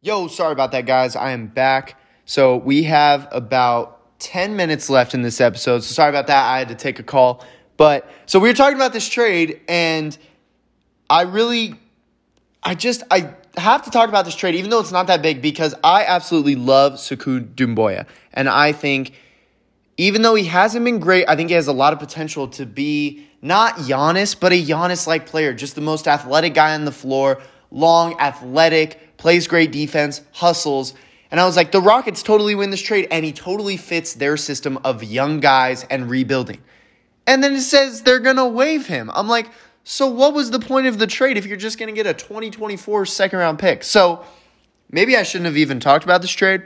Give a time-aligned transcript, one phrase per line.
[0.00, 1.16] Yo, sorry about that, guys.
[1.16, 2.00] I am back.
[2.24, 5.80] So we have about 10 minutes left in this episode.
[5.82, 6.44] So sorry about that.
[6.44, 7.44] I had to take a call.
[7.76, 10.16] But so we were talking about this trade, and
[11.10, 11.74] I really,
[12.62, 15.42] I just, I have to talk about this trade, even though it's not that big,
[15.42, 18.06] because I absolutely love Sekou Doumbouya.
[18.32, 19.14] And I think,
[19.96, 22.66] even though he hasn't been great, I think he has a lot of potential to
[22.66, 26.92] be not Giannis, but a Giannis like player, just the most athletic guy on the
[26.92, 27.42] floor,
[27.72, 30.94] long, athletic plays great defense, hustles.
[31.30, 34.38] And I was like, the Rockets totally win this trade, and he totally fits their
[34.38, 36.62] system of young guys and rebuilding.
[37.26, 39.10] And then it says they're going to waive him.
[39.12, 39.50] I'm like,
[39.84, 42.14] so what was the point of the trade if you're just going to get a
[42.14, 43.84] 2024 second round pick?
[43.84, 44.24] So
[44.90, 46.62] maybe I shouldn't have even talked about this trade,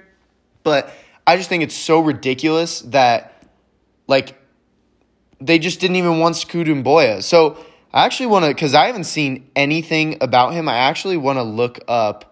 [0.63, 0.93] but
[1.27, 3.45] I just think it's so ridiculous that,
[4.07, 4.39] like,
[5.41, 7.23] they just didn't even want Sekou Doumbouya.
[7.23, 11.39] So I actually want to, because I haven't seen anything about him, I actually want
[11.39, 12.32] to look up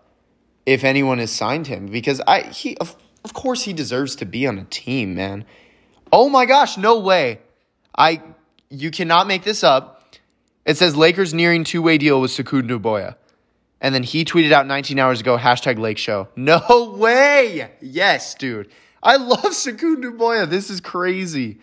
[0.66, 4.46] if anyone has signed him because I he of, of course he deserves to be
[4.46, 5.44] on a team, man.
[6.12, 7.40] Oh my gosh, no way.
[7.96, 8.22] I
[8.68, 10.04] you cannot make this up.
[10.64, 13.16] It says Lakers nearing two way deal with Sekou Doumbouya.
[13.80, 16.28] And then he tweeted out 19 hours ago, hashtag Lake Show.
[16.36, 17.70] No way.
[17.80, 18.68] Yes, dude.
[19.02, 20.48] I love Sekou Doumbouya.
[20.48, 21.58] This is crazy.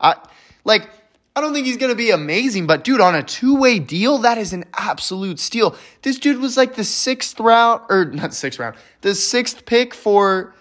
[0.00, 0.16] I
[0.64, 0.88] like
[1.36, 4.18] I don't think he's going to be amazing, but dude, on a two way deal,
[4.18, 5.76] that is an absolute steal.
[6.02, 10.54] This dude was like the sixth round, or not sixth round, the sixth pick for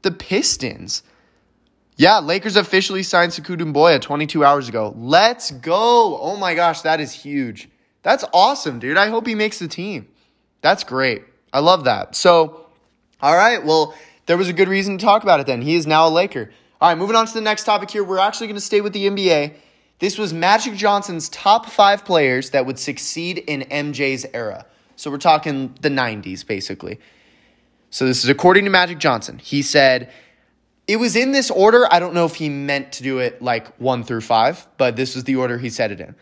[0.00, 1.02] the Pistons.
[1.96, 4.94] Yeah, Lakers officially signed Sekou Doumbouya 22 hours ago.
[4.96, 6.18] Let's go.
[6.18, 7.68] Oh my gosh, that is huge.
[8.02, 8.96] That's awesome, dude.
[8.96, 10.08] I hope he makes the team.
[10.62, 11.24] That's great.
[11.52, 12.16] I love that.
[12.16, 12.66] So,
[13.20, 13.94] all right, well,
[14.26, 15.62] there was a good reason to talk about it then.
[15.62, 16.50] He is now a Laker.
[16.80, 18.02] All right, moving on to the next topic here.
[18.02, 19.54] We're actually going to stay with the NBA.
[20.02, 24.66] This was Magic Johnson's top five players that would succeed in MJ's era.
[24.96, 26.98] So we're talking the 90s, basically.
[27.90, 29.38] So this is according to Magic Johnson.
[29.38, 30.10] He said,
[30.88, 31.86] it was in this order.
[31.88, 35.14] I don't know if he meant to do it like one through five, but this
[35.14, 36.16] was the order he said it in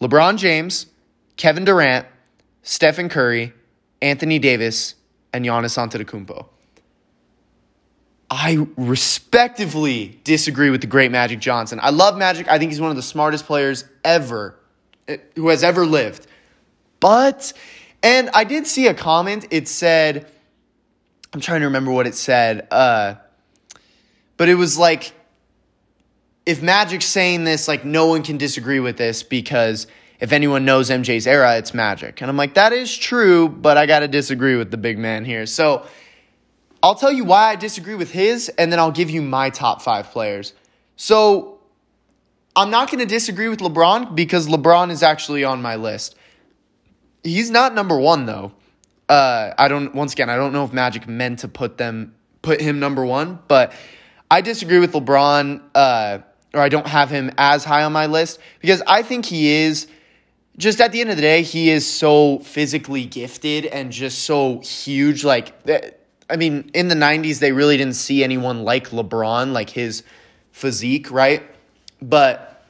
[0.00, 0.86] LeBron James,
[1.36, 2.06] Kevin Durant,
[2.62, 3.52] Stephen Curry,
[4.00, 4.94] Anthony Davis,
[5.32, 6.46] and Giannis Antetokounmpo.
[8.36, 11.78] I respectively disagree with the great Magic Johnson.
[11.80, 12.48] I love Magic.
[12.48, 14.58] I think he's one of the smartest players ever
[15.06, 16.26] eh, who has ever lived.
[16.98, 17.52] But,
[18.02, 19.46] and I did see a comment.
[19.52, 20.26] It said,
[21.32, 22.66] I'm trying to remember what it said.
[22.72, 23.14] Uh,
[24.36, 25.12] but it was like,
[26.44, 29.86] if Magic's saying this, like no one can disagree with this because
[30.18, 32.20] if anyone knows MJ's era, it's Magic.
[32.20, 35.24] And I'm like, that is true, but I got to disagree with the big man
[35.24, 35.46] here.
[35.46, 35.86] So,
[36.84, 39.80] I'll tell you why I disagree with his, and then I'll give you my top
[39.80, 40.52] five players.
[40.96, 41.60] So
[42.54, 46.14] I'm not going to disagree with LeBron because LeBron is actually on my list.
[47.22, 48.52] He's not number one though.
[49.08, 49.94] Uh, I don't.
[49.94, 53.38] Once again, I don't know if Magic meant to put them put him number one,
[53.48, 53.72] but
[54.30, 56.18] I disagree with LeBron, uh,
[56.52, 59.86] or I don't have him as high on my list because I think he is.
[60.58, 64.60] Just at the end of the day, he is so physically gifted and just so
[64.60, 65.24] huge.
[65.24, 65.64] Like
[66.34, 70.02] I mean, in the 90s, they really didn't see anyone like LeBron, like his
[70.50, 71.44] physique, right?
[72.02, 72.66] But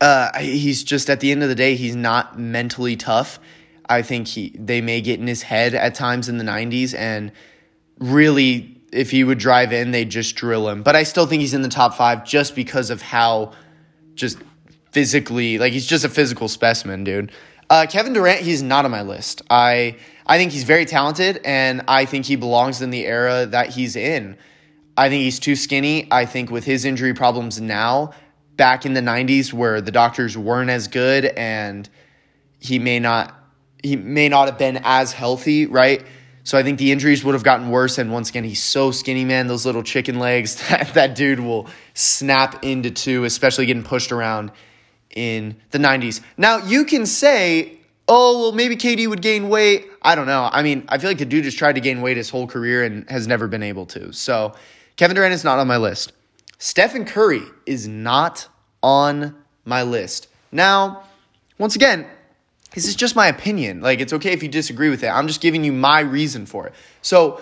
[0.00, 3.40] uh, he's just, at the end of the day, he's not mentally tough.
[3.90, 7.30] I think he they may get in his head at times in the 90s, and
[7.98, 10.82] really, if he would drive in, they'd just drill him.
[10.82, 13.52] But I still think he's in the top five just because of how
[14.14, 14.38] just
[14.92, 17.32] physically, like, he's just a physical specimen, dude.
[17.68, 19.42] Uh, Kevin Durant, he's not on my list.
[19.50, 19.96] I
[20.28, 23.96] I think he's very talented, and I think he belongs in the era that he's
[23.96, 24.36] in.
[24.96, 26.06] I think he's too skinny.
[26.10, 28.12] I think with his injury problems now,
[28.58, 31.88] back in the 90s where the doctors weren't as good and
[32.58, 33.34] he may not
[33.82, 36.04] he may not have been as healthy, right?
[36.42, 37.96] So I think the injuries would have gotten worse.
[37.96, 39.46] And once again, he's so skinny, man.
[39.46, 44.50] Those little chicken legs that that dude will snap into two, especially getting pushed around
[45.14, 46.20] in the 90s.
[46.36, 47.77] Now you can say
[48.08, 49.86] oh, well, maybe KD would gain weight.
[50.02, 50.48] I don't know.
[50.50, 52.84] I mean, I feel like the dude just tried to gain weight his whole career
[52.84, 54.12] and has never been able to.
[54.12, 54.54] So
[54.96, 56.12] Kevin Durant is not on my list.
[56.58, 58.48] Stephen Curry is not
[58.82, 60.28] on my list.
[60.50, 61.04] Now,
[61.58, 62.06] once again,
[62.74, 63.80] this is just my opinion.
[63.80, 65.08] Like, it's okay if you disagree with it.
[65.08, 66.74] I'm just giving you my reason for it.
[67.02, 67.40] So,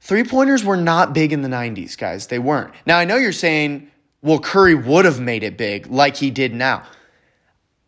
[0.00, 2.26] three pointers were not big in the 90s, guys.
[2.26, 2.72] They weren't.
[2.86, 3.90] Now, I know you're saying,
[4.22, 6.84] well, Curry would have made it big like he did now.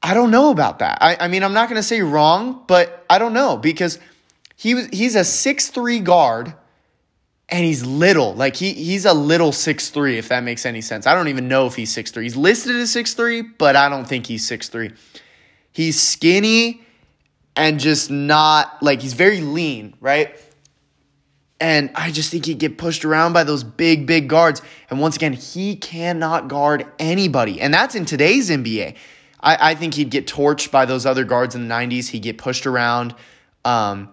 [0.06, 0.98] I don't know about that.
[1.00, 3.98] I, I mean, I'm not going to say wrong, but I don't know because
[4.54, 6.54] he was he's a six three guard
[7.48, 8.32] and he's little.
[8.32, 11.08] Like he he's a little six three, if that makes any sense.
[11.08, 12.22] I don't even know if he's six three.
[12.22, 14.92] He's listed as six three, but I don't think he's six three.
[15.72, 16.82] He's skinny
[17.56, 20.40] and just not like he's very lean, right?
[21.58, 24.62] And I just think he'd get pushed around by those big, big guards.
[24.88, 27.60] And once again, he cannot guard anybody.
[27.60, 28.94] And that's in today's NBA.
[29.46, 32.08] I, I think he'd get torched by those other guards in the 90s.
[32.08, 33.14] He'd get pushed around.
[33.64, 34.10] Um,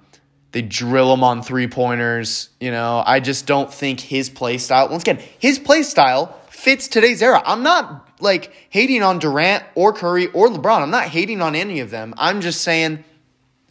[0.51, 2.49] they drill him on three pointers.
[2.59, 6.87] You know, I just don't think his play style, once again, his play style fits
[6.87, 7.41] today's era.
[7.43, 10.83] I'm not like hating on Durant or Curry or LeBron.
[10.83, 12.13] I'm not hating on any of them.
[12.17, 13.03] I'm just saying,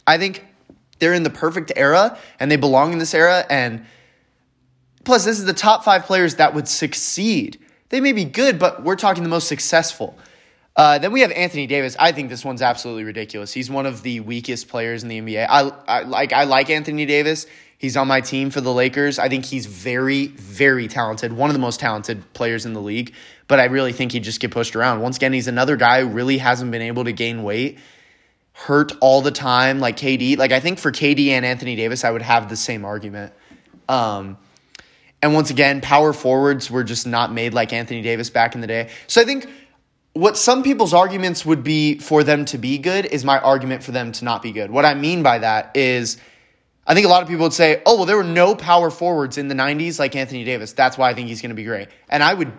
[0.05, 0.45] I think
[0.99, 3.45] they're in the perfect era and they belong in this era.
[3.49, 3.85] And
[5.05, 7.57] plus, this is the top five players that would succeed.
[7.87, 10.17] They may be good, but we're talking the most successful.
[10.75, 11.95] Uh, then we have Anthony Davis.
[11.99, 13.53] I think this one's absolutely ridiculous.
[13.53, 15.45] He's one of the weakest players in the NBA.
[15.47, 17.45] I, I like I like Anthony Davis.
[17.77, 19.19] He's on my team for the Lakers.
[19.19, 21.33] I think he's very, very talented.
[21.33, 23.13] One of the most talented players in the league.
[23.47, 25.01] But I really think he'd just get pushed around.
[25.01, 27.77] Once again, he's another guy who really hasn't been able to gain weight
[28.53, 30.37] hurt all the time like KD.
[30.37, 33.33] Like I think for KD and Anthony Davis, I would have the same argument.
[33.89, 34.37] Um,
[35.21, 38.67] and once again, power forwards were just not made like Anthony Davis back in the
[38.67, 38.89] day.
[39.07, 39.47] So I think
[40.13, 43.91] what some people's arguments would be for them to be good is my argument for
[43.91, 44.71] them to not be good.
[44.71, 46.17] What I mean by that is
[46.85, 49.37] I think a lot of people would say, "Oh, well there were no power forwards
[49.37, 50.73] in the 90s like Anthony Davis.
[50.73, 52.51] That's why I think he's going to be great." And I would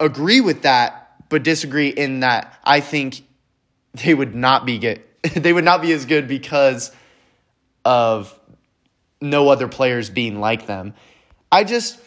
[0.00, 3.22] agree with that, but disagree in that I think
[3.94, 5.02] they would not be good
[5.34, 6.90] they would not be as good because
[7.84, 8.38] of
[9.20, 10.94] no other players being like them.
[11.50, 11.98] I just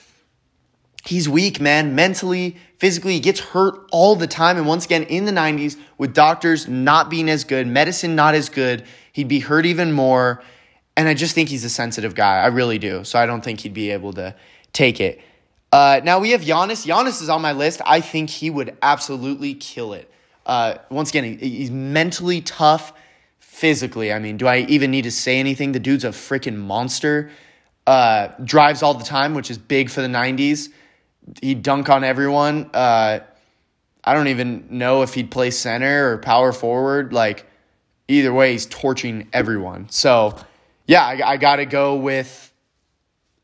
[1.07, 5.25] he's weak, man, mentally, physically, he gets hurt all the time and once again in
[5.25, 8.83] the 90s with doctors not being as good, medicine not as good,
[9.13, 10.43] he'd be hurt even more.
[10.95, 12.39] And I just think he's a sensitive guy.
[12.39, 13.03] I really do.
[13.03, 14.35] So I don't think he'd be able to
[14.73, 15.21] take it.
[15.71, 16.85] Uh, now we have Giannis.
[16.85, 17.81] Giannis is on my list.
[17.85, 20.11] I think he would absolutely kill it.
[20.45, 22.93] Uh, once again, he's mentally tough
[23.39, 24.13] physically.
[24.13, 25.73] I mean, do I even need to say anything?
[25.73, 27.29] The dude's a freaking monster.
[27.85, 30.69] Uh, drives all the time, which is big for the 90s.
[31.41, 32.69] He'd dunk on everyone.
[32.73, 33.19] Uh,
[34.03, 37.11] I don't even know if he'd play center or power forward.
[37.11, 37.45] Like,
[38.07, 39.89] either way, he's torching everyone.
[39.89, 40.37] So,
[40.85, 42.53] yeah, I, I got to go with.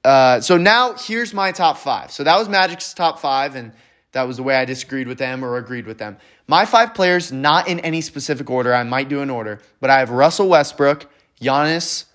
[0.04, 2.12] Uh, so now here's my top five.
[2.12, 3.74] So that was Magic's top five, and
[4.14, 6.18] that was the way I disagreed with them or agreed with them.
[6.48, 10.00] My five players, not in any specific order, I might do an order, but I
[10.00, 11.10] have Russell Westbrook,
[11.42, 12.06] Giannis,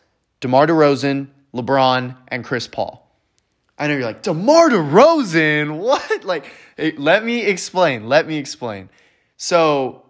[0.41, 3.08] DeMar DeRozan, LeBron, and Chris Paul.
[3.79, 5.79] I know you're like, DeMar DeRozan?
[5.79, 6.25] What?
[6.25, 6.47] Like,
[6.97, 8.09] let me explain.
[8.09, 8.91] Let me explain.
[9.37, 10.05] So,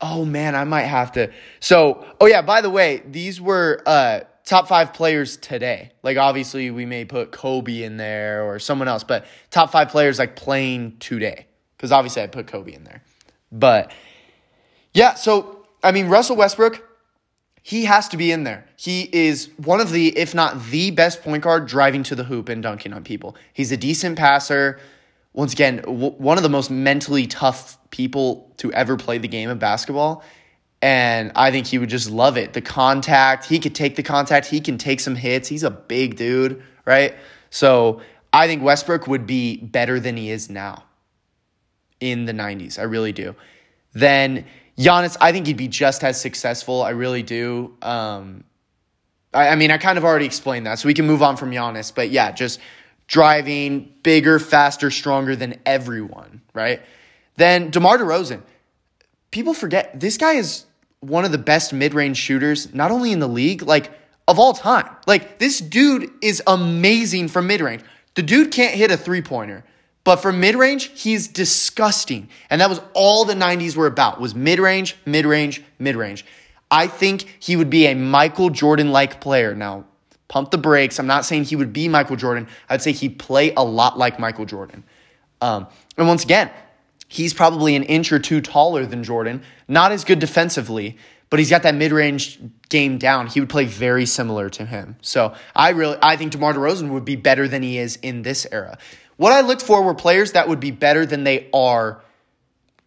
[0.00, 1.32] oh man, I might have to.
[1.60, 5.92] So, oh yeah, by the way, these were uh, top five players today.
[6.02, 10.18] Like, obviously, we may put Kobe in there or someone else, but top five players
[10.18, 13.02] like playing today because obviously I put Kobe in there.
[13.50, 13.92] But
[14.92, 16.82] yeah, so I mean, Russell Westbrook,
[17.66, 18.66] he has to be in there.
[18.76, 22.50] He is one of the, if not the best point guard driving to the hoop
[22.50, 23.36] and dunking on people.
[23.54, 24.78] He's a decent passer.
[25.32, 29.48] Once again, w- one of the most mentally tough people to ever play the game
[29.48, 30.22] of basketball.
[30.82, 32.52] And I think he would just love it.
[32.52, 35.48] The contact, he could take the contact, he can take some hits.
[35.48, 37.14] He's a big dude, right?
[37.48, 40.84] So I think Westbrook would be better than he is now
[41.98, 42.78] in the 90s.
[42.78, 43.34] I really do.
[43.94, 44.44] Then
[44.78, 46.82] Giannis, I think he'd be just as successful.
[46.82, 47.76] I really do.
[47.80, 48.44] Um,
[49.32, 51.50] I, I mean, I kind of already explained that, so we can move on from
[51.50, 51.94] Giannis.
[51.94, 52.60] But yeah, just
[53.06, 56.82] driving bigger, faster, stronger than everyone, right?
[57.36, 58.42] Then DeMar DeRozan.
[59.30, 60.64] People forget this guy is
[61.00, 63.92] one of the best mid-range shooters, not only in the league, like
[64.26, 64.88] of all time.
[65.06, 67.82] Like this dude is amazing from mid-range.
[68.14, 69.64] The dude can't hit a three-pointer.
[70.04, 72.28] But for mid-range, he's disgusting.
[72.50, 76.26] And that was all the 90s were about was mid-range, mid-range, mid-range.
[76.70, 79.54] I think he would be a Michael Jordan-like player.
[79.54, 79.86] Now,
[80.28, 80.98] pump the brakes.
[80.98, 82.48] I'm not saying he would be Michael Jordan.
[82.68, 84.84] I'd say he'd play a lot like Michael Jordan.
[85.40, 86.50] Um, and once again,
[87.08, 89.42] he's probably an inch or two taller than Jordan.
[89.68, 90.98] Not as good defensively,
[91.30, 93.26] but he's got that mid-range game down.
[93.26, 94.96] He would play very similar to him.
[95.00, 98.46] So I really, I think DeMar DeRozan would be better than he is in this
[98.52, 98.78] era.
[99.16, 102.02] What I looked for were players that would be better than they are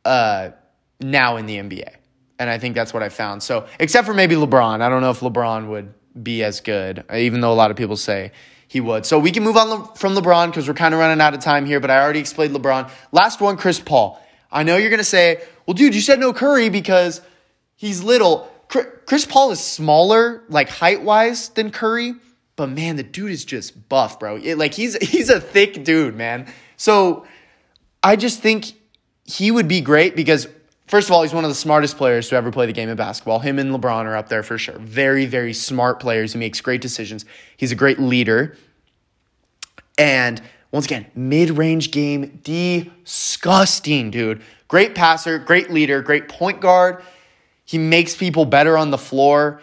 [0.04, 0.52] uh,
[1.00, 1.96] now in the NBA.
[2.40, 3.42] And I think that's what I found.
[3.42, 4.82] So, except for maybe LeBron.
[4.82, 7.98] I don't know if LeBron would be as good, even though a lot of people
[7.98, 8.32] say
[8.68, 9.06] he would.
[9.06, 11.66] So, we can move on from LeBron because we're kind of running out of time
[11.66, 12.92] here, but I already explained LeBron.
[13.12, 14.22] Last one, Chris Paul.
[14.52, 17.22] I know you're going to say, well, dude, you said no Curry because
[17.76, 18.52] he's little.
[18.68, 22.16] Chris Paul is smaller, like height wise, than Curry.
[22.58, 24.36] But man, the dude is just buff, bro.
[24.36, 26.52] It, like he's he's a thick dude, man.
[26.76, 27.26] So
[28.04, 28.74] I just think
[29.24, 30.48] he would be great because
[30.88, 32.96] First of all, he's one of the smartest players to ever play the game of
[32.96, 33.40] basketball.
[33.40, 34.80] Him and LeBron are up there for sure.
[34.80, 36.32] Very, very smart players.
[36.32, 37.26] He makes great decisions.
[37.58, 38.56] He's a great leader.
[39.98, 44.42] And once again, mid range game, disgusting, dude.
[44.70, 47.04] Great passer, great leader, great point guard.
[47.66, 49.62] He makes people better on the floor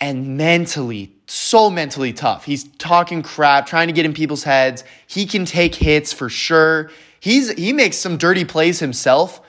[0.00, 2.44] and mentally, so mentally tough.
[2.44, 4.82] He's talking crap, trying to get in people's heads.
[5.06, 6.90] He can take hits for sure.
[7.20, 9.40] He's he makes some dirty plays himself,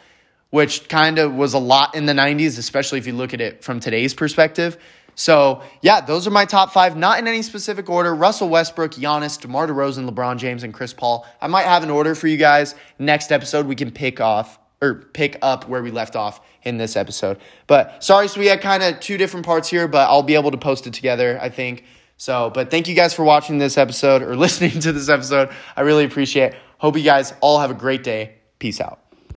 [0.52, 3.64] which kind of was a lot in the 90s, especially if you look at it
[3.64, 4.78] from today's perspective.
[5.16, 8.14] So, yeah, those are my top five, not in any specific order.
[8.14, 11.28] Russell Westbrook, Giannis, DeMar DeRozan, LeBron James, and Chris Paul.
[11.42, 12.76] I might have an order for you guys.
[13.00, 16.96] Next episode, we can pick off or pick up where we left off in this
[16.96, 17.38] episode.
[17.68, 20.52] But sorry, so we had kind of two different parts here, but I'll be able
[20.52, 21.84] to post it together, I think.
[22.18, 25.50] So, but thank you guys for watching this episode or listening to this episode.
[25.76, 26.56] I really appreciate it.
[26.78, 28.36] Hope you guys all have a great day.
[28.60, 29.11] Peace out.